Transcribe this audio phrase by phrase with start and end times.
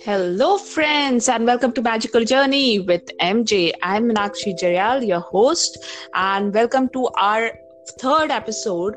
[0.00, 3.72] Hello, friends, and welcome to Magical Journey with MJ.
[3.84, 5.78] I'm Minakshi Jayal, your host,
[6.14, 7.52] and welcome to our
[8.00, 8.96] third episode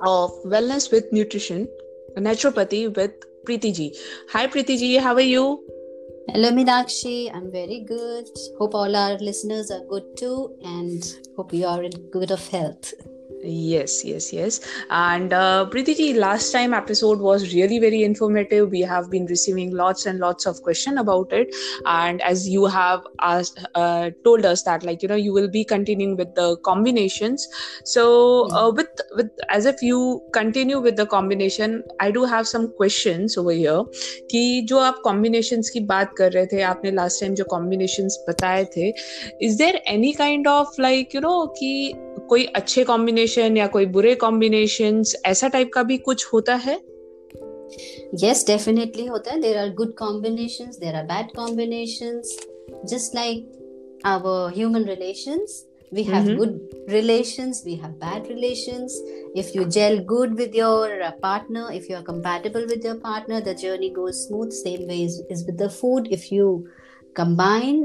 [0.00, 1.68] of Wellness with Nutrition,
[2.16, 3.12] Naturopathy with
[3.44, 3.94] Preeti ji.
[4.30, 5.62] Hi, Preeti ji, how are you?
[6.28, 7.30] Hello, Minakshi.
[7.34, 8.26] I'm very good.
[8.58, 11.04] Hope all our listeners are good too, and
[11.36, 12.94] hope you are in good of health.
[13.43, 14.59] Yes, yes, yes.
[14.89, 18.69] And uh, Preeti ji, last time episode was really very informative.
[18.69, 21.55] We have been receiving lots and lots of question about it.
[21.85, 25.63] And as you have asked, uh, told us that like you know you will be
[25.63, 27.47] continuing with the combinations.
[27.85, 32.73] So uh, with with as if you continue with the combination, I do have some
[32.75, 33.83] questions over here.
[34.31, 38.65] कि जो आप combinations की बात कर रहे थे आपने last time जो combinations बताए
[38.77, 38.91] थे
[39.41, 42.83] is there any kind of like you know कि कोई अच्छे
[43.34, 46.80] कॉम्बिनेशन या कोई बुरे कॉम्बिनेशन ऐसा टाइप का भी कुछ होता है
[48.22, 52.34] yes definitely hota hai there are good combinations there are bad combinations
[52.92, 53.40] just like
[54.10, 55.56] our human relations
[55.98, 56.36] we have mm-hmm.
[56.42, 59.00] good relations we have bad relations
[59.42, 63.42] if you gel good with your uh, partner if you are compatible with your partner
[63.50, 66.48] the journey goes smooth same way is, is with the food if you
[67.22, 67.84] combine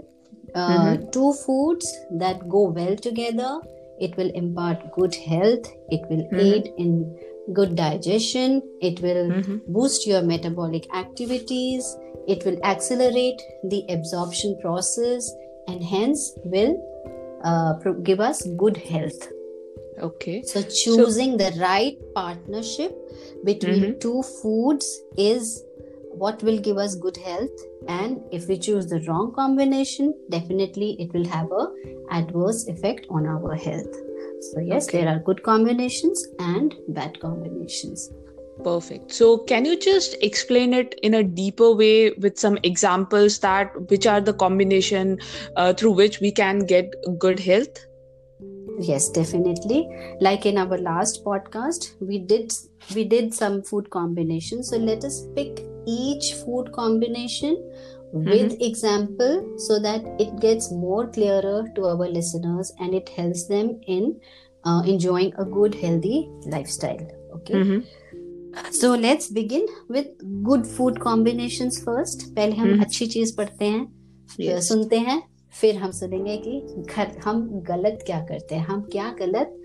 [0.54, 1.12] uh, mm-hmm.
[1.18, 1.92] two foods
[2.26, 3.52] that go well together
[4.00, 6.40] it will impart good health it will mm-hmm.
[6.40, 7.18] aid in
[7.54, 9.58] good digestion it will mm-hmm.
[9.68, 11.96] boost your metabolic activities
[12.28, 15.32] it will accelerate the absorption process
[15.68, 16.78] and hence will
[17.44, 19.30] uh, give us good health
[20.02, 22.96] okay so choosing so, the right partnership
[23.44, 24.00] between mm-hmm.
[24.00, 25.64] two foods is
[26.12, 31.14] what will give us good health and if we choose the wrong combination definitely it
[31.14, 31.68] will have a
[32.12, 33.94] adverse effect on our health.
[34.52, 35.00] So yes okay.
[35.00, 38.10] there are good combinations and bad combinations.
[38.64, 39.14] Perfect.
[39.14, 44.06] So can you just explain it in a deeper way with some examples that which
[44.06, 45.20] are the combination
[45.56, 47.86] uh, through which we can get good health?
[48.80, 49.88] Yes definitely.
[50.20, 52.52] Like in our last podcast we did
[52.94, 54.70] we did some food combinations.
[54.70, 57.56] So let us pick each food combination
[58.12, 58.62] with mm-hmm.
[58.62, 64.20] example so that it gets more clearer to our listeners and it helps them in
[64.66, 67.80] uh, enjoying a good healthy lifestyle okay mm-hmm.
[68.72, 70.08] so let's begin with
[70.44, 72.86] good food combinations first पहले हम mm-hmm.
[72.86, 73.86] अच्छी चीज़ पढ़ते हैं
[74.42, 74.62] yes.
[74.62, 75.22] सुनते हैं
[75.62, 79.56] फिर हम सुनेंगे कि घर हम गलत क्या करते हैं हम क्या गलत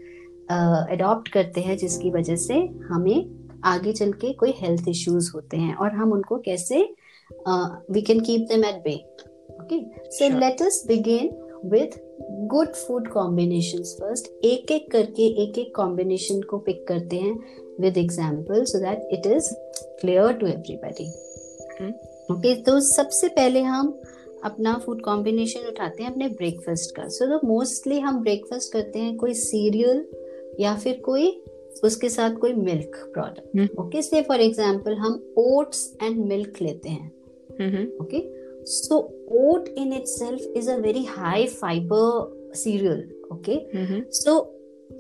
[0.51, 2.55] अडॉप्ट uh, करते हैं जिसकी वजह से
[2.91, 6.81] हमें आगे चल के कोई हेल्थ इश्यूज़ होते हैं और हम उनको कैसे
[7.91, 8.95] we can keep them at bay
[9.61, 9.81] okay
[10.11, 11.31] so let us begin
[11.71, 12.01] with
[12.51, 17.35] good food combination first एक एक करके एक एक कॉम्बिनेशन को पिक करते हैं
[17.81, 19.55] with example so that it is
[20.01, 21.09] clear to everybody
[22.33, 24.01] okay तो सबसे पहले हम
[24.45, 27.09] अपना फ़ूड कॉम्बिनेशन उठाते हैं अपने ब्रेकफास्ट का.
[27.09, 30.05] सो तो मोस्टली हम ब्रेकफास्ट करते हैं कोई सीरियल
[30.61, 31.31] या फिर कोई
[31.85, 37.87] उसके साथ कोई मिल्क प्रोडक्ट ओके से फॉर एग्ज़ाम्पल हम ओट्स एंड मिल्क लेते हैं।
[38.01, 38.23] Okay
[38.67, 38.99] so
[39.43, 43.61] oat in itself is a very high fibre cereal okay
[44.13, 44.39] so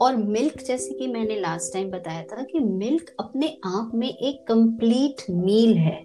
[0.03, 4.45] और मिल्क जैसे कि मैंने लास्ट टाइम बताया था कि मिल्क अपने आप में एक
[4.49, 6.03] कंप्लीट मील है।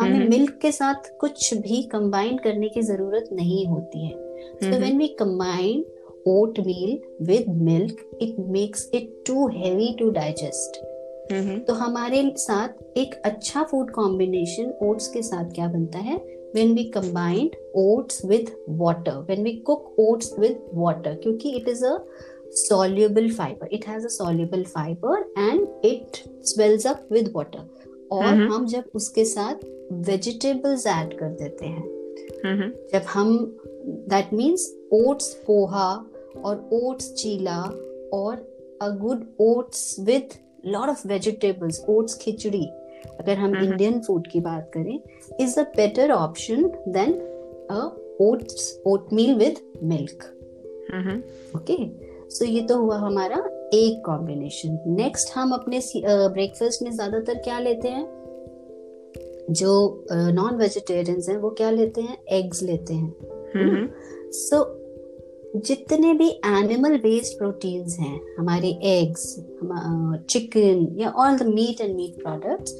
[0.00, 4.12] हमें मिल्क के साथ कुछ भी कंबाइन करने की ज़रूरत नहीं होती है।
[4.62, 5.84] So when we combine
[6.26, 10.80] oatmeal with milk it makes it too heavy to digest
[11.30, 11.58] mm-hmm.
[11.66, 16.18] तो हमारे साथ एक अच्छा फ़ूड कॉम्बिनेशन ओट्स के साथ क्या बनता है
[16.54, 21.82] when we combined oats with water when we cook oats with water क्योंकि it is
[21.82, 21.98] a
[22.62, 27.62] soluble fiber it has a soluble fiber and it swells up with water
[28.12, 29.54] और हम जब उसके साथ
[29.92, 35.88] वेजिटेबल्स ऐड कर देते हैं जब हम दैट मीन्स ओट्स पोहा
[36.44, 37.60] और ओट्स चीला
[38.12, 38.34] और
[38.82, 40.28] a good oats with
[40.66, 42.64] lot of vegetables oats khichdi.
[43.20, 44.00] अगर हम इंडियन.
[44.00, 44.98] फ़ूड की बात करें
[45.40, 47.12] is a better option than
[47.70, 47.88] a
[48.20, 50.24] oats oatmeal with milk
[51.56, 51.76] okay
[52.30, 53.36] so ये तो हुआ हमारा
[53.74, 58.08] एक कॉम्बिनेशन नेक्स्ट हम अपने ब्रेकफास्ट uh, में ज़्यादातर क्या लेते हैं?
[59.50, 62.16] जो नॉन वेजिटेरियंस हैं वो क्या लेते हैं?
[62.28, 63.88] एग्स लेते हैं।
[64.32, 64.62] सो
[65.56, 69.22] जितने भी एनिमल बेस्ड प्रोटीन्स हैं हमारे एग्स
[70.30, 72.74] चिकन या all the meat and meat products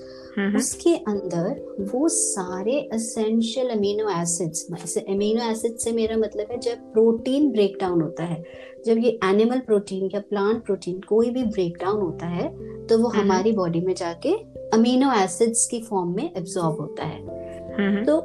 [0.56, 7.50] उसके अंदर वो सारे essential amino acids amino acid से मेरा मतलब है जब प्रोटीन
[7.52, 8.43] ब्रेक डाउन होता है
[8.87, 12.49] जब ये एनिमल प्रोटीन या प्लांट प्रोटीन कोई भी ब्रेक डाउन होता है
[12.87, 14.32] तो वो। हमारी बॉडी में जाके
[14.75, 18.20] अमीनो एसिड्स की फॉर्म में एब्जॉर्ब होता है। तो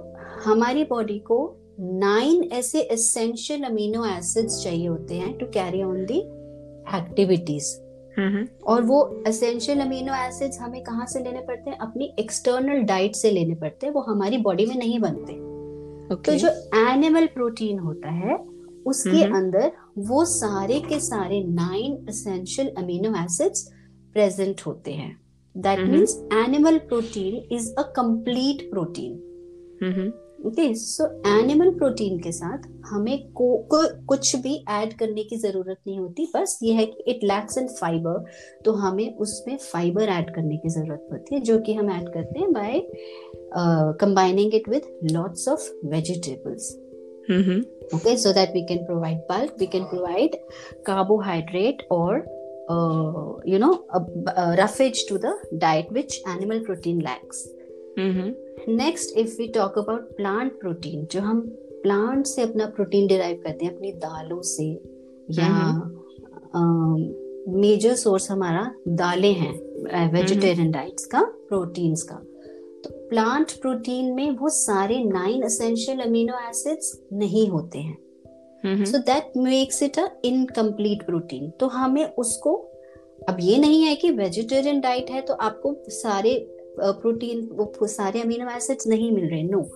[0.46, 1.38] हमारी बॉडी को
[1.80, 6.20] नाइन ऐसे एसेंशियल अमीनो एसिड्स चाहिए होते हैं to carry on the
[6.98, 7.78] activities
[8.68, 11.78] और वो एसेंशियल अमीनो एसिड्स हमें कहाँ से लेने पड़ते हैं?
[11.78, 15.34] अपनी एक्सटर्नल डाइट से लेने पड़ते हैं। वो हमारी बॉडी में नहीं बनते।
[16.16, 16.26] okay.
[16.26, 16.48] तो जो
[16.92, 18.38] एनिमल प्रोटीन होता है
[18.86, 23.70] उसके। अंदर वो सारे के सारे nine essential amino acids
[24.14, 25.22] present होते हैं।
[25.58, 25.80] That.
[25.80, 30.22] Means animal protein is a complete protein
[30.76, 31.06] so
[31.40, 36.32] animal protein के साथ हमें को, को कुछ भी ऐड करने की ज़रूरत नहीं होती
[36.36, 38.26] बस ये है कि इट लैक्स इन फाइबर
[38.66, 42.40] तो हमें उसमें फाइबर ऐड करने की ज़रूरत पड़ती है जो कि हम ऐड करते
[42.40, 42.82] हैं by
[44.00, 46.82] combining it with lots of vegetables
[47.30, 47.64] hmm,
[47.94, 50.38] okay so that we can provide bulk we can provide
[50.86, 52.26] carbohydrate or
[52.70, 54.00] uh, you know a,
[54.42, 55.92] a roughage to the diet
[57.98, 61.40] which if we talk about plant protein जो हम
[61.84, 64.66] plant से अपना protein derive करते हैं अपनी दालों से
[65.32, 65.92] या
[67.48, 72.16] मेजर सोर्स हमारा दालें हैं वेजिटेरियन डाइट्स का प्रोटीन्स का।
[72.84, 79.38] तो प्लांट प्रोटीन में वो सारे नाइन एसेंशियल अमीनो एसिड्स नहीं होते हैं। So that
[79.38, 82.56] makes it a incomplete protein तो हमें उसको
[83.30, 88.50] अब ये नहीं है कि वेजिटेरियन डाइट है तो आपको सारे प्रोटीन वो सारे अमीनो
[88.58, 89.70] एसिड्स नहीं मिल रहे no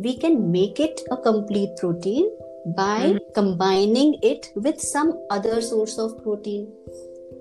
[0.00, 2.30] we can make it a complete protein
[2.68, 3.12] by.
[3.36, 6.64] Combining it with some other source of protein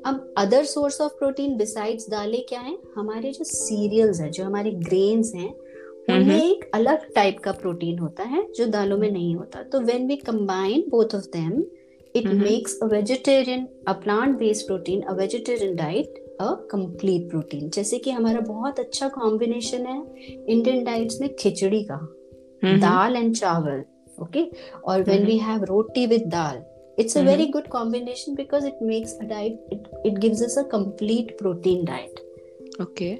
[0.06, 4.72] अब other source of protein besides दालें क्या है हमारे जो सीरियल्स है जो हमारे
[4.72, 5.54] ग्रेन्स हैं
[6.10, 6.36] उनमें.
[6.36, 10.16] एक अलग टाइप का प्रोटीन होता है जो दालों में नहीं होता तो when we
[10.16, 11.64] combine both of them
[12.16, 12.28] it.
[12.28, 18.12] Makes a vegetarian a plant based protein a vegetarian diet a complete protein जैसे कि
[18.12, 20.08] हमारा बहुत अच्छा कॉम्बिनेशन है
[20.50, 22.16] इंडियन डाइट्स में खिचड़ी का।
[22.66, 23.84] दाल एंड चावल
[24.22, 24.52] ओके
[24.86, 26.64] और when we have roti with dal
[27.00, 29.66] it's a very good combination because it makes a diet
[30.06, 32.20] it gives us a complete protein diet
[32.82, 33.18] okay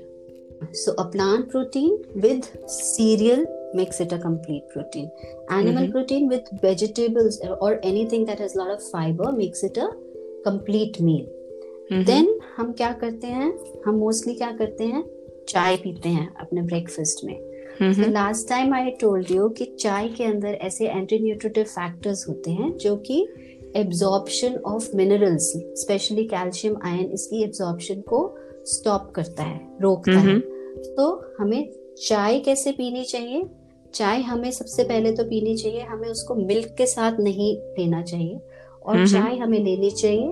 [0.74, 5.10] so a plant protein with cereal makes it a complete protein
[5.52, 5.92] animal mm-hmm.
[5.92, 9.78] protein with vegetables or anything that has a lot of fiber makes it
[11.94, 13.54] then हम क्या करते हैं?
[13.86, 15.04] हम mostly क्या करते हैं?
[15.50, 17.40] चाय पीते हैं अपने ब्रेकफास्ट में।
[18.12, 22.78] Last time I told you कि चाय के अंदर ऐसे एंटी न्यूट्रिटिव फैक्टर्स होते हैं
[22.78, 23.28] जो कि
[23.76, 30.40] absorption of minerals specially calcium iron इसकी एब्जॉर्प्शन को स्टॉप करता है रोकता है।
[30.96, 31.70] तो हमें
[32.08, 33.44] चाय कैसे पीनी चाहिए?
[33.94, 38.40] चाय हमें सबसे पहले तो पीनी चाहिए हमें उसको मिल्क के साथ नहीं लेना चाहिए।
[38.86, 40.28] और हम्म। चाय हमें लेनी चाहिए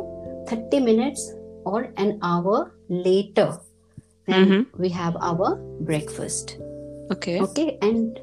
[0.51, 3.51] थर्टी मिनट्स और an hour later
[4.29, 4.65] hmm.
[4.81, 5.55] We have our
[5.85, 6.57] breakfast
[7.13, 8.17] okay okay and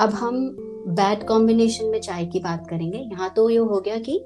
[0.00, 0.48] अब हम
[0.96, 4.20] बैड कॉम्बिनेशन में चाय की बात करेंगे यहाँ तो ये हो गया कि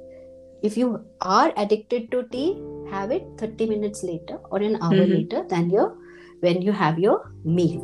[0.65, 0.97] if you
[1.37, 2.47] are addicted to tea
[2.93, 5.07] have it thirty minutes later और an hour.
[5.07, 6.01] Later then your
[6.45, 7.17] when you have your
[7.57, 7.83] meal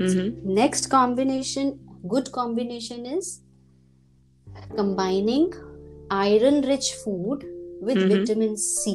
[0.00, 1.70] hmm, next combination
[2.12, 3.30] good combination is
[4.76, 5.46] combining
[6.18, 7.42] iron rich food
[7.82, 8.12] with Mhm.
[8.12, 8.94] vitamin c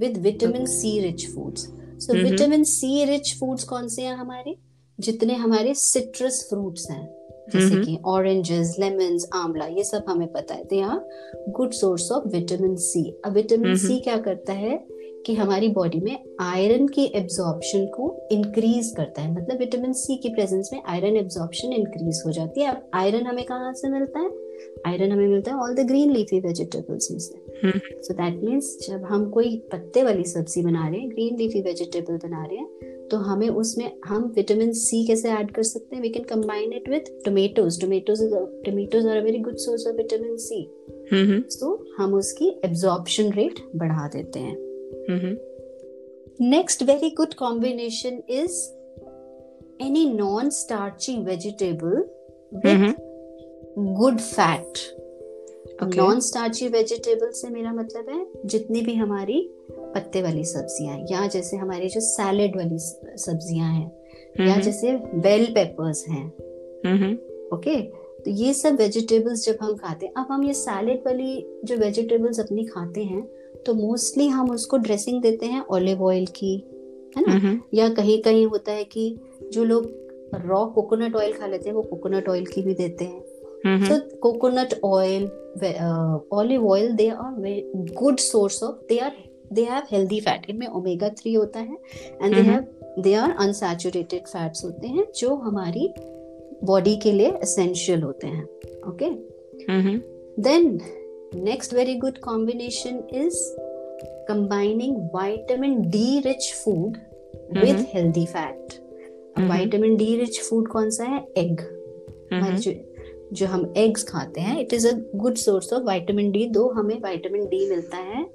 [0.00, 1.58] with vitamin C rich foods.
[2.00, 4.56] So vitamin C rich foods कौन से हैं हमारे?
[5.00, 7.86] जितने हमारे citrus fruits हैं जैसे Mhm.
[7.86, 11.08] कि oranges lemons आंवला ये सब हमें पता है। They are
[11.48, 14.02] good source of vitamin C अब विटामिन सी Mhm.
[14.02, 14.86] क्या करता है
[15.26, 20.28] कि हमारी बॉडी में आयरन की एब्जॉर्प्शन को इंक्रीज करता है। मतलब विटामिन सी की
[20.28, 24.30] प्रेजेंस में आयरन एब्जॉर्प्शन इंक्रीज हो जाती है। अब आयरन हमें कहाँ से मिलता है?
[24.86, 27.43] आयरन हमें मिलता है all the green leafy vegetables में से।
[28.02, 32.16] सो दैट मीन्स जब हम कोई पत्ते वाली सब्ज़ी बना रहे हैं ग्रीन लीफी वेजिटेबल
[32.16, 32.68] बना रहे हैं
[33.08, 36.02] तो हमें उसमें हम विटामिन सी कैसे ऐड कर सकते हैं?
[36.02, 38.18] We can combine it with tomatoes tomatoes
[38.66, 40.70] tomatoes are a very good source of vitamin C
[41.50, 44.56] so हम उसकी एब्जॉर्प्शन रेट बढ़ा देते हैं।
[46.40, 48.84] Next very good combination is
[49.82, 51.98] any non non-starchy vegetable
[52.64, 52.94] with
[53.98, 54.78] good fat.
[55.82, 59.40] Non starchy vegetable से मेरा मतलब है जितनी भी हमारी
[59.70, 62.78] पत्ते वाली सब्ज़ियाँ या जैसे हमारी जो सैलेड वाली
[63.18, 66.26] सब्ज़ियाँ हैं या जैसे बेल पेपर्स हैं।
[67.52, 67.80] ओके
[68.20, 72.40] तो ये सब वेजिटेबल्स जब हम खाते हैं अब हम ये सैलेड वाली जो वेजिटेबल्स
[72.40, 73.22] अपनी खाते हैं
[73.66, 76.54] तो मोस्टली हम उसको ड्रेसिंग देते हैं ऑलिव ऑयल की
[77.16, 77.60] है ना?
[77.74, 79.16] या कहीं कहीं होता है कि
[79.52, 79.92] जो लोग
[80.46, 83.23] रॉ कोकोनट ऑयल खा लेते हैं वो कोकोनट ऑयल की भी देते हैं।
[83.66, 83.84] Mhm.
[83.88, 83.94] so
[84.24, 85.22] coconut oil
[85.68, 87.62] uh, olive oil they are very
[88.00, 89.12] good source of they are
[89.58, 91.76] they have healthy fat इनमें ओमेगा थ्री होता है
[92.22, 92.48] and they Mhm.
[92.50, 95.92] Have they are unsaturated fats होते हैं जो हमारी
[96.64, 98.44] बॉडी के लिए एसेंशियल होते हैं
[98.88, 99.10] okay
[99.78, 99.98] Mhm.
[100.48, 100.68] then
[101.48, 103.38] next very good combination is
[104.30, 106.98] combining vitamin d rich food
[107.62, 107.86] with Mhm.
[107.94, 108.74] healthy fat
[109.38, 109.50] Mhm.
[109.52, 111.60] Vitamin D rich food कौन सा है एग
[112.32, 112.60] हमारे Mhm.
[112.64, 112.70] जो
[113.32, 116.94] जो हम एग्स खाते हैं it is a good source of vitamin D दो हमें
[116.94, 118.30] विटामिन डी मिलता है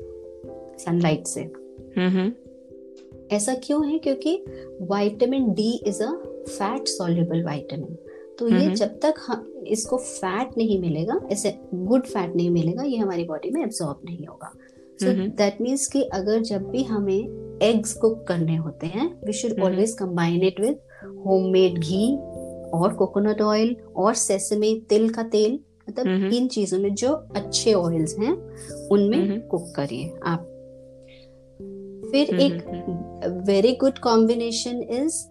[0.78, 1.52] सनलाइट से
[1.98, 2.32] Mhm.
[3.34, 4.46] ऐसा क्यों है क्योंकि
[4.82, 6.12] vitamin D is a
[6.48, 7.98] fat soluble vitamin
[8.40, 12.98] तो ये। जब तक हम इसको फैट नहीं मिलेगा ऐसे गुड फैट नहीं मिलेगा ये
[12.98, 14.54] हमारी बॉडी में एब्जॉर्ब नहीं होगा
[15.02, 19.60] सो। दैट मीन्स कि अगर जब भी हमें एग्स कुक करने होते हैं we should.
[19.60, 20.80] Always combine it with
[21.26, 22.18] homemade ghee
[22.74, 25.60] और कोकोनट ऑयल और सेसमे तिल का तेल
[25.90, 28.34] मतलब हम्म। इन चीज़ों में जो अच्छे ऑयल्स हैं
[28.90, 30.46] उनमें हम्म। कुक करिए आप
[32.12, 35.24] फिर हम्म, एक very good combination is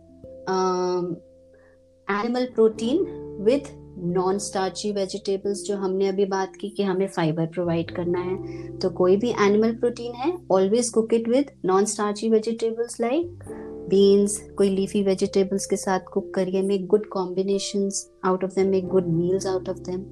[2.09, 3.05] animal protein
[3.41, 3.69] with
[4.09, 8.91] non starchy vegetables जो हमने अभी बात की कि हमें फाइबर प्रोवाइड करना है तो
[8.91, 13.45] कोई भी एनिमल प्रोटीन है always cook it with non starchy vegetables like
[13.89, 17.91] beans कोई लीफी वेजिटेबल्स के साथ कुक करिए make good combination
[18.25, 20.07] out of them make good meals out of them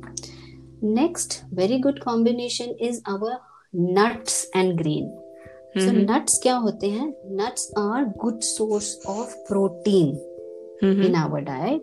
[0.82, 3.36] next very good combination is our
[3.76, 5.06] nuts and grain
[5.78, 6.14] so.
[6.14, 7.14] Nuts क्या होते हैं?
[7.26, 10.32] Nuts are good source of protein
[10.84, 11.80] in our diet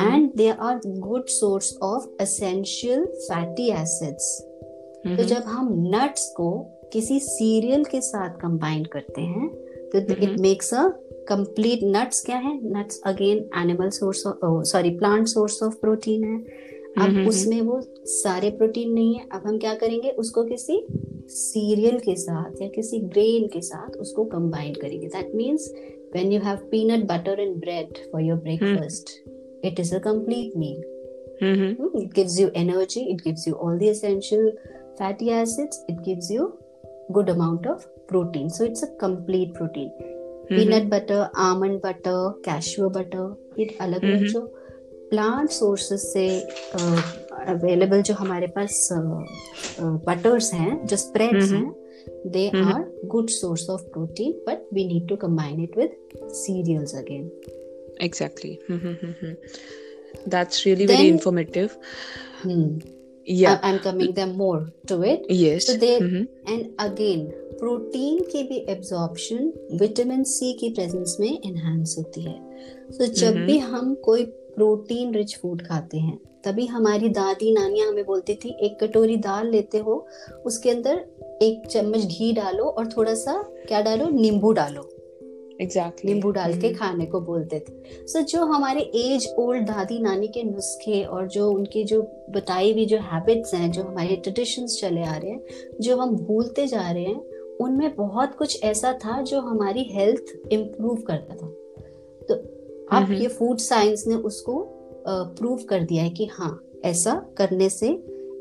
[0.00, 4.26] and they are good source of essential fatty acids.
[5.06, 5.24] तो Mhm.
[5.24, 6.50] जब हम nuts को
[6.92, 9.50] किसी serial के साथ कंबाइन करते हैं
[9.94, 10.88] it makes a
[11.28, 16.68] complete nuts क्या है nuts again animal source of sorry plant source of protein है
[16.88, 17.28] अब mm-hmm.
[17.28, 20.10] उसमें वो सारे प्रोटीन नहीं है। अब हम क्या करेंगे?
[20.10, 20.86] उसको किसी
[21.28, 25.74] सीरियल के साथ या किसी ग्रेन के साथ उसको कंबाइन करेंगे। That means
[26.14, 29.30] when you have peanut butter and bread for your breakfast
[29.64, 30.78] it is a complete meal
[32.02, 34.50] it gives you energy it gives you all the essential
[34.98, 36.52] fatty acids it gives you
[37.10, 40.56] good amount of protein so it's a complete protein Mhm.
[40.56, 43.24] peanut butter almond butter cashew butter
[43.58, 44.28] ये अलग अलग Mhm.
[44.32, 44.40] जो
[45.10, 46.28] plant sources से
[47.54, 48.88] available जो हमारे पास
[50.08, 51.54] butters हैं जो spreads Mhm.
[51.56, 51.74] हैं
[52.34, 52.70] they Mhm.
[52.74, 52.82] are
[53.14, 55.96] good source of protein but we need to combine it with
[56.42, 57.30] cereals again
[58.06, 58.50] Exactly.
[58.72, 58.92] Mhm.
[59.06, 59.30] Mhm.
[60.32, 61.72] That's really very Then- informative.
[62.42, 62.68] hmm.
[63.28, 63.54] Yeah.
[63.54, 64.58] I- I'm coming them more
[64.90, 65.66] to it yes.
[65.66, 66.26] so they- Mhm.
[66.48, 67.24] And again
[67.58, 72.34] protein की भी absorption vitamin C की presence में enhance होती है
[72.98, 73.46] तो जब Mhm.
[73.46, 74.24] भी हम कोई
[74.56, 79.50] प्रोटीन रिच फ़ूड खाते हैं तभी हमारी दादी नानियाँ हमें बोलती थी एक कटोरी दाल
[79.50, 80.06] लेते हो
[80.46, 81.04] उसके अंदर
[81.42, 84.88] एक चम्मच घी डालो और थोड़ा सा क्या डालो नींबू डालो
[85.60, 86.04] Exactly.
[86.04, 86.78] नींबू डाल के Mhm.
[86.78, 91.50] खाने को बोलते थे सो जो हमारे एज ओल्ड दादी नानी के नुस्खे और जो
[91.50, 92.00] उनकी जो
[92.30, 96.66] बताई हुई जो हैबिट्स हैं जो हमारे ट्रेडिशंस चले आ रहे हैं जो हम भूलते
[96.66, 101.50] जा रहे हैं उनमें बहुत कुछ ऐसा था जो हमारी हेल्थ इम्प्रूव करता था
[102.28, 104.62] तो अब हम्म। ये फ़ूड साइंस ने उसको
[105.08, 107.88] प्रूव कर दिया है कि हाँ ऐसा करने से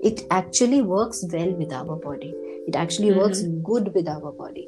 [0.06, 2.34] it actually works well with our body
[2.68, 3.22] it actually hmm.
[3.22, 4.67] Works good with our body.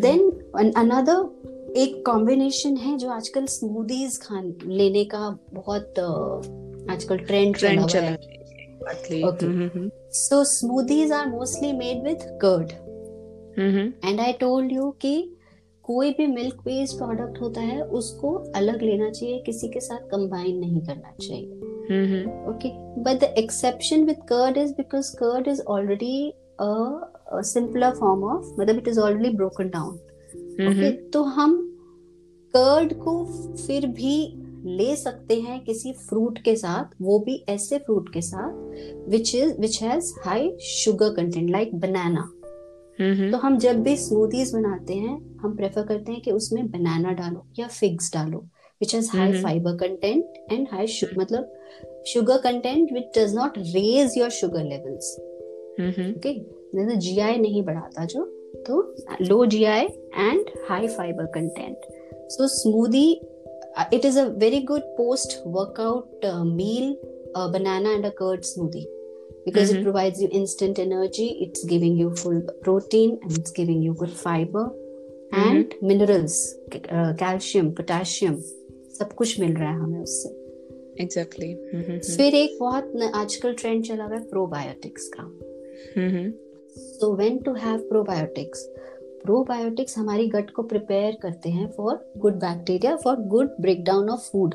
[0.00, 0.30] Then
[0.76, 1.44] another
[1.76, 5.98] एक कॉम्बिनेशन है जो आजकल स्मूदीज खान लेने का बहुत
[6.90, 8.18] आजकल ट्रेंड हुआ चला है
[9.10, 9.22] है.
[9.22, 9.90] Mhm.
[10.12, 12.70] So smoothies are mostly made with curd.
[14.04, 15.30] And I told you कि
[15.82, 20.58] कोई भी मिल्क बेस्ड प्रोडक्ट होता है उसको अलग लेना चाहिए किसी के साथ कंबाइन
[20.58, 22.30] नहीं करना चाहिए Mhm.
[22.50, 22.70] okay
[23.02, 26.32] but the exception with curd is because curd is already
[27.40, 29.98] a, form of मतलब it is already broken down
[30.60, 31.12] Mhm.
[31.12, 31.76] तो हम
[32.56, 33.24] कर्ड को
[33.56, 38.52] फिर भी ले सकते हैं किसी फ्रूट के साथ वो भी ऐसे फ्रूट के साथ
[39.08, 42.32] which is which has high sugar content like banana.
[43.30, 47.46] तो हम जब भी स्मूदीज बनाते हैं हम प्रेफर करते हैं कि उसमें बनाना डालो
[47.58, 48.38] या फिग्स डालो
[48.80, 49.42] which has high.
[49.42, 50.86] Fibre content and high
[51.18, 51.52] मतलब
[52.16, 55.06] sugar content which does not raise your sugar levels
[55.80, 56.18] Mhm.
[56.74, 58.24] जैसे जी आई नहीं बढ़ाता जो
[58.66, 61.76] तो low G I and high fibre content
[62.32, 63.10] so smoothie
[63.92, 66.26] it is a very good post workout
[66.56, 66.96] meal
[67.52, 68.86] banana and a curd smoothie
[69.46, 73.94] because it provides you instant energy it's giving you full protein and it's giving you
[73.94, 74.82] good fibre
[75.34, 76.38] and minerals
[76.74, 78.40] calcium potassium
[78.98, 80.28] सब कुछ मिल रहा है हमें उससे
[81.00, 81.84] exactly exactly.
[81.84, 82.16] mm-hmm.
[82.16, 85.24] फिर एक बहुत आजकल ट्रेंड चला हुआ है प्रोबायोटिक्स का
[85.98, 86.43] mm-hmm.
[86.76, 88.66] So when to have probiotics
[89.24, 94.54] probiotics हमारी गट को प्रिपेयर करते हैं for good bacteria for good breakdown of food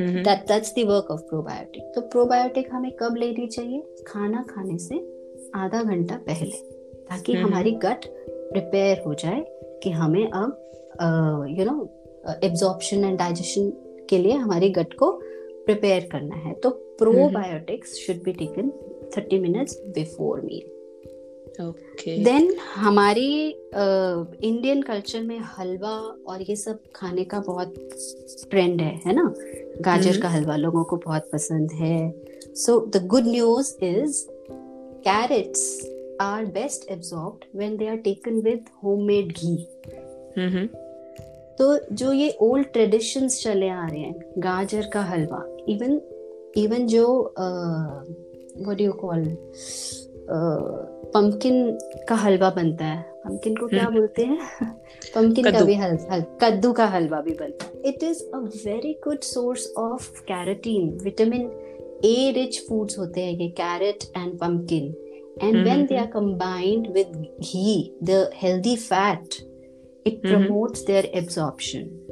[0.00, 3.82] that that's the work of probiotic तो प्रोबायोटिक हमें कब लेनी चाहिए?
[4.08, 4.94] खाना खाने से
[5.54, 6.56] आधा घंटा पहले
[7.04, 8.04] ताकि हम्म। हमारी गट
[8.52, 9.44] प्रिपेयर हो जाए
[9.82, 11.90] कि हमें अब you know
[12.44, 13.70] absorption and digestion
[14.10, 15.10] के लिए हमारी गट को
[15.66, 18.72] प्रिपेयर करना है। तो probiotics should be taken
[19.16, 20.77] 30 minutes before meal
[21.60, 27.74] okay then हमारी इंडियन कल्चर में हलवा और ये सब खाने का बहुत
[28.50, 29.34] ट्रेंड है है ना?
[29.80, 32.24] गाजर हम्म। का हलवा लोगों को बहुत पसंद है।
[32.54, 34.26] So the good news is
[35.04, 35.90] carrots
[36.20, 39.56] are best absorbed when they are taken with homemade ghee
[41.58, 46.00] तो जो ये ओल्ड ट्रेडिशंस चले आ रहे हैं गाजर का हलवा इवन
[46.56, 47.34] इवन जो
[48.58, 49.24] व्हाट डू कॉल
[50.30, 54.38] पंपकिन का हलवा बनता है। पंपकिन को क्या हम्म। बोलते हैं?
[55.14, 58.92] पंपकिन का भी हल, हल कद्दू का हलवा भी बनता है। It is a very
[59.04, 61.50] good source of carotene vitamin
[62.04, 64.94] A rich foods होते हैं ये carrot and pumpkin
[65.42, 65.96] and when they.
[65.96, 69.34] Are combined with ghee the healthy fat
[70.06, 70.22] it.
[70.22, 72.04] Promotes their absorption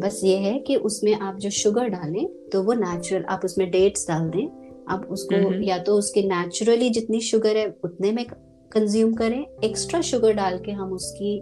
[0.00, 4.08] बस ये है कि उसमें आप जो शुगर डालें तो वो नेचुरल आप उसमें डेट्स
[4.08, 4.46] डाल दें
[4.88, 8.24] आप उसको हम्म। या तो उसके नेचुरली जितनी शुगर है उतने में
[8.70, 11.40] कंज्यूम करें। एक्स्ट्रा शुगर डाल के हम उसकी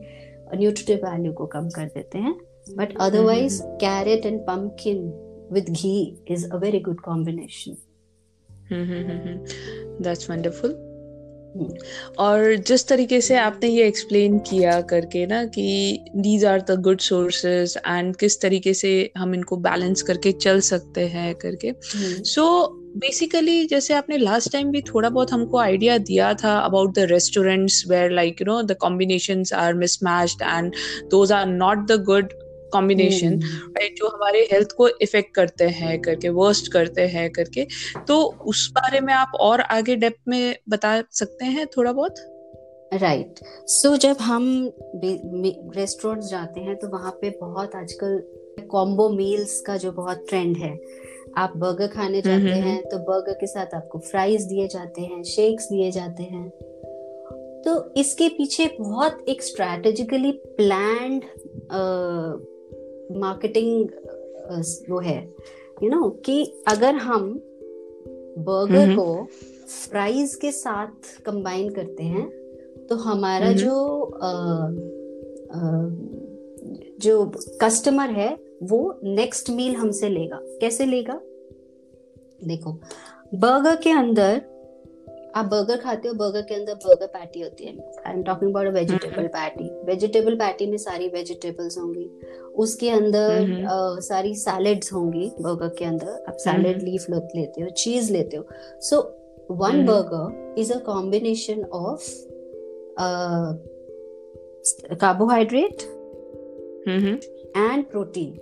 [0.54, 2.34] न्यूट्रिटिव वैल्यू को कम कर देते हैं।
[2.76, 4.98] But otherwise carrot and pumpkin
[5.52, 5.98] with ghee
[6.30, 7.76] is a very good combination
[10.02, 10.82] that's wonderful
[12.18, 15.66] और जिस तरीके से आपने ये एक्सप्लेन किया करके ना कि
[16.16, 21.06] these are the good sources and किस तरीके से हम इनको बैलेंस करके चल सकते
[21.06, 21.72] हैं करके।
[22.24, 22.44] सो
[22.96, 27.84] बेसिकली जैसे आपने लास्ट टाइम भी थोड़ा बहुत हमको आइडिया दिया था about the restaurants
[27.88, 30.72] where like you know the combinations are mismatched and
[31.10, 32.32] those are not the good
[32.72, 37.66] combination right जो हमारे हेल्थ को इफ़ेक्ट करते हैं करके वर्स्ट करते हैं करके।
[38.08, 42.14] तो उस बारे में आप और आगे डेप्थ में बता सकते हैं थोड़ा बहुत?
[42.94, 43.34] राइट
[43.66, 44.72] सो जब हम
[45.76, 48.18] रेस्टोरेंट्स जाते हैं तो वहाँ पे बहुत आजकल
[48.70, 50.76] कॉम्बो मील्स का जो बहुत ट्रेंड है
[51.36, 55.22] आप बर्गर खाने जाते हम्म, हैं तो बर्गर के साथ आपको फ्राइज दिए जाते हैं
[55.22, 56.48] शेक्स दिए जाते हैं
[57.62, 61.24] तो इसके पीछे बहुत एक स्ट्रैटेजिकली प्लान्ड
[63.16, 63.88] मार्केटिंग
[64.90, 65.18] वो है
[65.82, 67.42] यू you नो know, कि अगर हम
[68.38, 69.24] बर्गर हम्म। को
[69.68, 72.28] फ्राइज के साथ कंबाइन करते हैं
[72.86, 74.30] तो हमारा हम्म। जो अ,
[75.54, 75.60] अ,
[77.00, 81.20] जो कस्टमर है वो नेक्स्ट मील हमसे लेगा। कैसे लेगा?
[82.44, 82.72] देखो
[83.34, 84.42] बर्गर के अंदर
[85.34, 88.66] आप बर्गर खाते हो बर्गर के अंदर बर्गर पैटी होती है। I am talking about
[88.66, 92.10] vegetable patty vegetable patty में सारी वेजिटेबल्स होंगी।
[92.56, 97.70] उसके अंदर हम्म। अ, सारी सैलेड्स होंगी बर्गर के अंदर। आप सैलेड। लीफ लेते हो
[97.70, 98.46] चीज़ लेते हो।
[98.80, 99.16] So
[99.50, 99.86] one.
[99.86, 102.02] Burger is a combination of
[104.94, 105.96] carbohydrate
[107.56, 108.38] and protein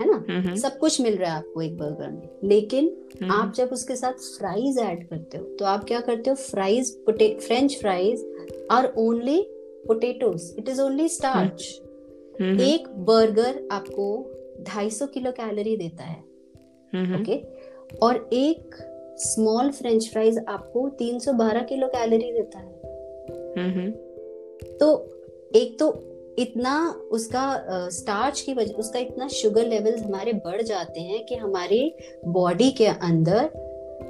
[0.00, 0.54] है ना?
[0.56, 2.90] सब कुछ मिल रहा है आपको एक बर्गर में। लेकिन।
[3.32, 6.36] आप जब उसके साथ फ्राइज ऐड करते हो तो आप क्या करते हो?
[6.36, 6.96] Fries
[7.40, 8.24] French fries
[8.70, 9.40] are only
[9.86, 11.62] potatoes it is only starch.
[12.40, 14.06] एक बर्गर आपको
[14.60, 16.20] 250 किलो कैलोरी देता है।
[17.20, 17.36] ओके
[17.98, 18.76] और एक
[19.20, 23.90] स्मॉल फ्रेंच फ्राइज आपको 312 किलो कैलोरी देता है।
[24.78, 24.94] तो
[25.54, 25.90] एक तो
[26.38, 26.74] इतना
[27.10, 31.94] उसका स्टार्च की वजह उसका इतना शुगर लेवल्स हमारे बढ़ जाते हैं कि हमारी
[32.28, 33.50] बॉडी के अंदर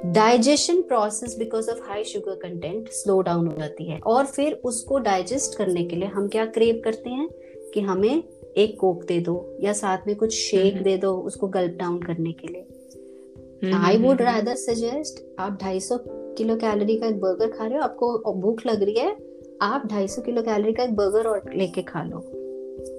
[0.05, 4.99] digestion process because of high sugar content slow down हो जाती है और फिर उसको
[4.99, 7.29] डाइजेस्ट करने के लिए हम क्या क्रेव करते हैं
[7.73, 8.23] कि हमें
[8.57, 12.01] एक कोक दे दो या साथ में कुछ शेक हम्म। दे दो उसको गल्प डाउन
[12.01, 15.99] करने के लिए। आई वुड रादर सजेस्ट आप 250
[16.37, 19.15] किलो कैलोरी का एक बर्गर खा रहे हो आपको भूख लग रही है
[19.61, 22.21] आप ढाई सौ किलो कैलोरी का एक बर्गर और लेके खा लो।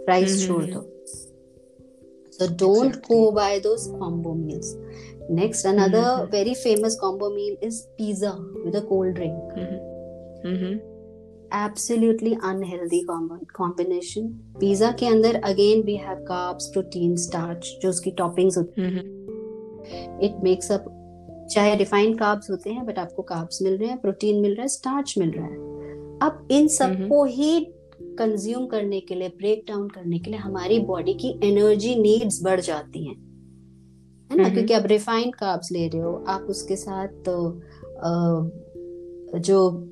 [0.08, 1.04] राइस हम्म, हम्म, छोड़ हम्म। दो।
[2.32, 4.76] So don't go by those combo meals
[5.30, 8.30] next another very famous combo meal is pizza
[8.64, 9.48] with a cold drink
[11.54, 14.28] absolutely unhealthy combination
[14.60, 19.04] pizza के अंदर again we have carbs protein starch जो उसकी toppings होती है
[20.26, 20.84] it makes up
[21.50, 24.68] चाहे refined carbs होते हैं but आपको कार्ब्स मिल रहे हैं प्रोटीन मिल रहा है
[24.68, 25.72] स्टार्च मिल रहा है।
[26.22, 27.60] अब इन सबको ही
[28.18, 32.60] कंज्यूम करने के लिए ब्रेक डाउन करने के लिए हमारी बॉडी की एनर्जी नीड्स बढ़
[32.60, 33.16] जाती हैं।
[34.32, 34.48] है ना?
[34.48, 37.60] क्योंकि आप रिफाइंड कार्ब्स ले रहे हो आप उसके साथ तो,
[39.38, 39.88] जो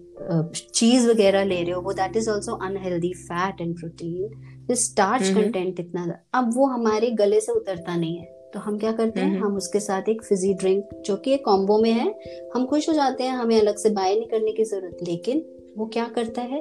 [0.74, 5.80] चीज़ वगैरह ले रहे हो वो that is also unhealthy fat and protein starch content
[5.80, 9.38] इतना अब वो हमारे गले से उतरता नहीं है। तो हम क्या करते हैं?
[9.38, 12.14] हम उसके साथ एक फिजी ड्रिंक जो कि एक कॉम्बो में है।
[12.54, 15.44] हम खुश हो जाते हैं हमें अलग से बाय नहीं करने की ज़रूरत लेकिन
[15.80, 16.60] वो क्या करता है?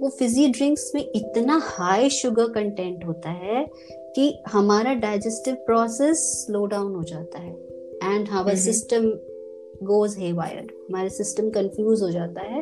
[0.00, 3.66] वो फिजी ड्रिंक्स में इतना हाई शुगर कंटेंट होता है
[4.16, 7.52] कि हमारा डाइजेस्टिव प्रोसेस स्लो डाउन हो जाता है।
[8.04, 9.12] एंड हमारा सिस्टम
[9.82, 12.60] गोज हे वायर्ड हमारा सिस्टम कंफ्यूज हो जाता है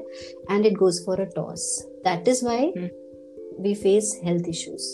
[0.50, 1.66] and it goes for a toss
[2.04, 2.72] that is why
[3.60, 4.88] we face health issues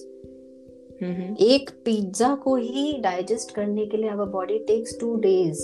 [1.44, 5.62] एक पिज्जा को ही डाइजेस्ट करने के लिए our body takes two days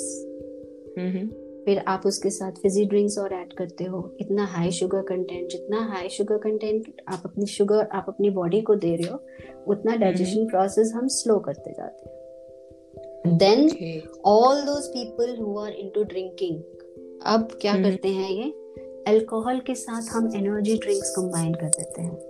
[1.64, 5.81] फिर आप उसके साथ फिजी ड्रिंक्स और ऐड करते हो। इतना हाई शुगर कंटेंट जितना
[5.87, 9.18] हाई शुगर कंटेंट आप अपनी शुगर आप अपनी बॉडी को दे रहे हो
[9.68, 13.68] उतना डाइजेशन हम्म। प्रोसेस हम स्लो करते जाते हैं। Then
[14.25, 16.62] all those people who are into drinking
[17.27, 18.51] अब क्या हम्म। करते हैं ये?
[19.09, 22.30] अल्कोहल के साथ हम एनर्जी ड्रिंक्स कंबाइन कर देते हैं।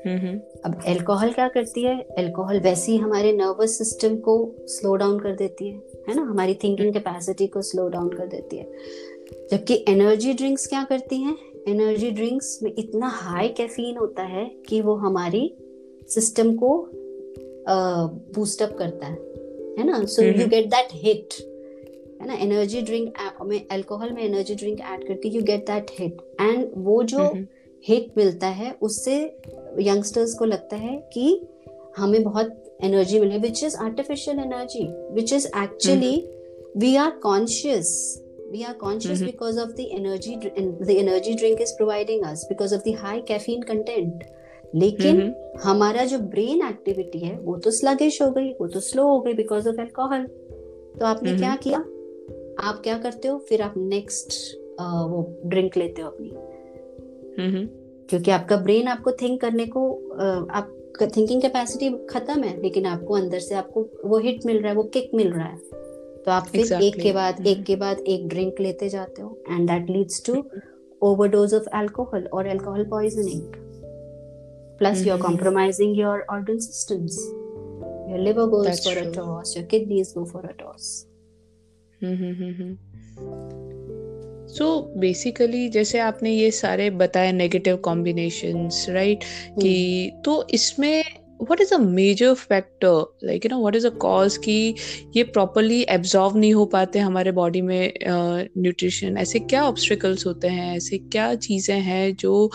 [0.00, 1.98] अब अल्कोहल क्या करती है?
[2.18, 4.34] अल्कोहल वैसे ही हमारे नर्वस सिस्टम को
[4.68, 6.22] स्लो डाउन कर देती है है ना?
[6.22, 8.64] हमारी थिंकिंग कैपेसिटी को स्लो डाउन कर देती है।
[9.50, 11.36] जबकि एनर्जी ड्रिंक्स क्या करती हैं?
[11.68, 15.52] एनर्जी ड्रिंक्स में इतना हाई कैफीन होता है कि वो हमारी
[16.08, 16.72] सिस्टम को
[18.34, 19.18] बूस्टअप करता है
[19.78, 20.04] है ना?
[20.04, 21.34] So you get that hit
[22.20, 22.34] है ना?
[22.34, 27.02] एनर्जी ड्रिंक में अल्कोहल में एनर्जी ड्रिंक ऐड करके you get that hit and वो
[27.02, 27.32] जो
[27.88, 29.16] हिट मिलता है उससे
[29.80, 31.48] यंगस्टर्स को लगता है कि
[31.96, 36.16] हमें बहुत एनर्जी मिले which is artificial energy which is actually
[36.76, 39.26] we are conscious we are conscious mm-hmm.
[39.26, 40.36] because of the energy
[40.80, 44.24] the energy drink is providing us because of the high caffeine content
[44.74, 45.62] लेकिन mm-hmm.
[45.64, 49.32] हमारा जो brain activity है वो तो sluggish हो गई वो तो स्लो हो गई
[49.34, 50.26] बिकॉज़ ऑफ़ एल्कोहल
[51.00, 51.38] तो आपने mm-hmm.
[51.38, 51.78] क्या किया
[52.68, 54.32] आप क्या करते हो फिर आप नेक्स्ट
[54.80, 56.49] वो ड्रिंक लेते हो अपनी.
[57.38, 57.66] हम्म।
[58.10, 59.88] क्योंकि आपका ब्रेन आपको थिंक करने को
[60.52, 60.76] आप
[61.16, 64.82] थिंकिंग कैपेसिटी खत्म है लेकिन आपको अंदर से आपको वो हिट मिल रहा है वो
[64.94, 65.58] किक मिल रहा है।
[66.24, 66.86] तो आप फिर exactly.
[66.86, 70.22] एक के बाद एक हम्म। के बाद एक ड्रिंक लेते जाते हो and that leads
[70.26, 70.44] to
[71.02, 73.42] overdose of alcohol और alcohol poisoning
[74.78, 77.18] plus you are compromising your organ systems
[78.10, 80.94] your liver goes for a toss your kidneys go for a toss
[82.00, 83.79] hmm hmm hmm
[84.50, 89.24] so so basically जैसे आपने ये सारे बताए negative combinations right
[89.62, 91.02] कि तो इसमें
[91.42, 94.74] what is a major factor like you know what is a cause कि
[95.16, 100.48] ये प्रॉपरली absorb नहीं हो पाते हमारे बॉडी में न्यूट्रिशन uh, ऐसे क्या ऑब्स्टिकल्स होते
[100.48, 100.76] हैं?
[100.76, 102.50] ऐसे क्या चीज़ें हैं जो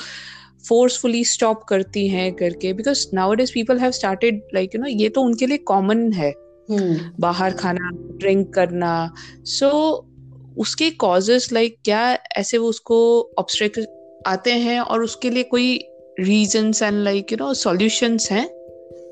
[0.70, 2.74] फोर्सफुली स्टॉप करती हैं करके?
[2.74, 6.34] Because nowadays people have started like you know ये तो उनके लिए कॉमन है।
[6.72, 6.98] hmm.
[7.20, 10.15] बाहर खाना ड्रिंक करना। सो so,
[10.58, 12.98] उसके कॉजेस लाइक like, क्या ऐसे वो उसको
[13.40, 13.88] ऑब्स्ट्रिकल
[14.28, 15.86] आते हैं और उसके लिए कोई
[16.20, 18.48] reasons and like you know solutions हैं?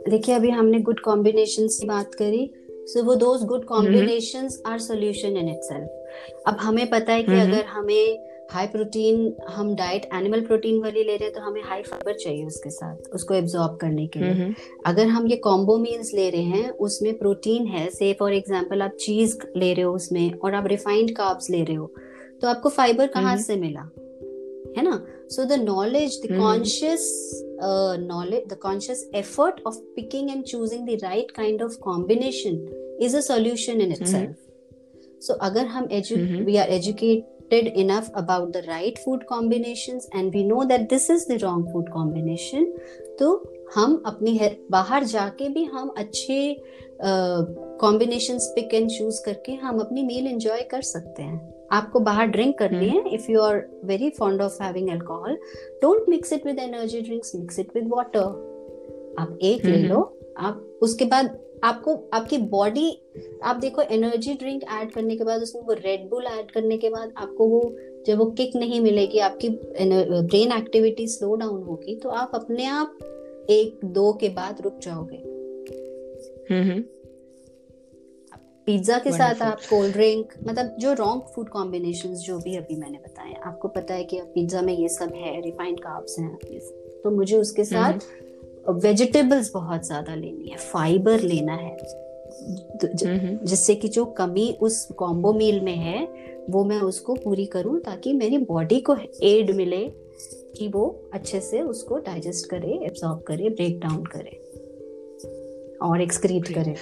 [0.09, 2.53] देखिए अभी हमने गुड कॉम्बिनेशन की बात करी
[2.85, 7.65] सो वो those good combination are solution in itself अब हमें पता है कि अगर
[7.65, 12.13] हमें हाई प्रोटीन हम डाइट एनिमल प्रोटीन वाली ले रहे हैं तो हमें हाई फाइबर
[12.13, 14.55] चाहिए उसके साथ उसको एब्जॉर्ब करने के लिए। mm-hmm.
[14.85, 18.91] अगर हम ये कॉम्बो मील्स ले रहे हैं उसमें प्रोटीन है से फॉर एग्ज़ाम्पल आप
[18.91, 21.93] चीज़ ले रहे हो उसमें और आप रिफाइंड काब्स ले रहे हो
[22.41, 23.47] तो आपको फाइबर कहाँ mm-hmm.
[23.47, 23.89] से मिला?
[24.77, 25.05] है ना?
[25.29, 27.09] So the knowledge the conscious
[27.99, 33.19] knowledge the conscious effort of picking and choosing the right kind of combination is a
[33.19, 33.91] solution in
[35.21, 40.33] itself अगर हम edu we are educate educated enough about the right food combinations and
[40.33, 42.65] we know that this is the wrong food combination
[43.19, 44.39] तो हम अपनी
[44.71, 46.63] बाहर जाके भी हम अच्छे
[47.81, 52.59] कॉम्बिनेशन पिक एंड चूज़ करके हम अपनी मील एंजॉय कर सकते हैं। आपको बाहर ड्रिंक
[52.59, 55.37] करनी है if you are very fond of having alcohol
[55.81, 58.19] don't mix it with energy drinks mix it with water
[59.19, 63.01] आप एक ले लो आप उसके बाद आपको आपकी बॉडी
[63.43, 66.89] आप देखो एनर्जी ड्रिंक ऐड करने के बाद उसमें वो रेड बुल ऐड करने के
[66.89, 67.75] बाद आपको वो
[68.07, 72.97] जब वो किक नहीं मिलेगी आपकी ब्रेन एक्टिविटी स्लो डाउन होगी तो आप अपने आप
[73.49, 75.23] एक दो के बाद रुक जाओगे।
[78.65, 82.97] पिज्जा के साथ आप कोल्ड ड्रिंक मतलब जो रॉन्ग फ़ूड कॉम्बिनेशन जो भी अभी मैंने
[82.97, 86.37] बताया आपको पता है कि पिज्जा में ये सब है रिफाइंड कार्ब्स हैं
[87.03, 87.93] तो मुझे उसके साथ
[88.69, 91.77] वेजिटेबल्स बहुत ज़्यादा लेनी है फाइबर लेना है।
[93.45, 96.03] जिससे कि जो कमी उस कॉम्बो मील में है
[96.49, 99.85] वो मैं उसको पूरी करूँ ताकि मेरी बॉडी को एड मिले
[100.57, 104.41] कि वो अच्छे से उसको डाइजेस्ट करे एब्जॉर्ब करे ब्रेक डाउन करे
[105.81, 106.75] और एक्सक्रीट करे।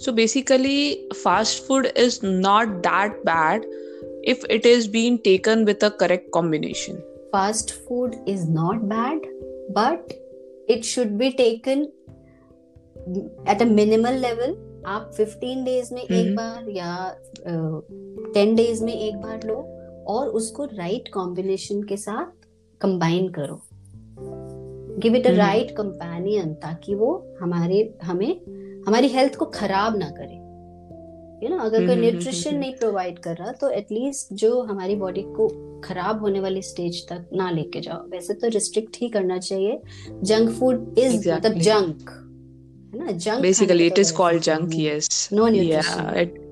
[0.00, 3.64] so basically fast food is not that bad
[4.22, 6.98] if it is being taken with a correct combination
[7.32, 9.26] fast food is not bad
[9.74, 10.12] but
[10.68, 11.88] it should be taken
[13.46, 14.54] at a minimal level.
[14.86, 17.18] आप 15 days में एक बार या
[18.34, 19.54] ten days में एक बार लो
[20.08, 22.46] और उसको right combination के साथ
[22.80, 23.60] कंबाइन करो।
[24.98, 28.32] Give it a right companion ताकि वो हमारे हमें
[28.86, 30.34] हमारी हेल्थ को खराब ना करे।
[31.42, 35.48] यू नो अगर कोई न्यूट्रिशन नहीं प्रोवाइड कर रहा तो एटलीस्ट जो हमारी बॉडी को
[35.84, 39.78] खराब होने वाली स्टेज तक ना लेके जाओ वैसे तो रिस्ट्रिक्ट ही करना चाहिए
[40.32, 42.10] जंक फ़ूड इज़ मतलब जंक
[42.94, 46.44] है ना junk basically it is called junk yes no nutrition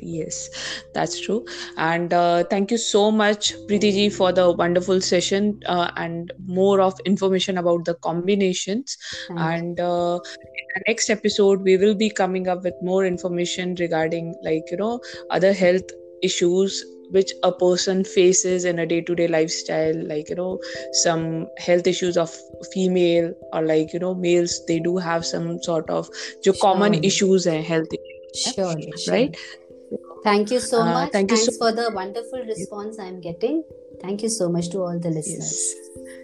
[0.00, 0.50] yes
[0.94, 1.44] that's true
[1.76, 6.80] and uh, thank you so much Preeti ji for the wonderful session uh, and more
[6.80, 8.96] of information about the combinations
[9.28, 10.18] Thank and uh,
[10.60, 14.76] in the next episode we will be coming up with more information regarding like you
[14.76, 15.90] know other health
[16.30, 20.58] issues which a person faces in a day-to-day lifestyle like you know
[21.02, 21.26] some
[21.58, 22.34] health issues of
[22.72, 26.08] female or like you know males they do have some sort of
[26.44, 28.74] jo common issues and health issues, sure,
[29.12, 29.60] right sure.
[30.24, 31.12] Thank you so uh, much.
[31.12, 33.62] Thank you Thanks so for the wonderful response I'm getting.
[34.00, 35.74] Thank you so much to all the listeners.
[35.76, 36.20] Yes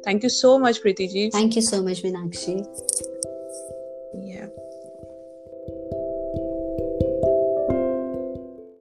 [0.07, 2.55] thank you so much Preeti ji thank you so much Meenakshi
[4.17, 4.47] yeah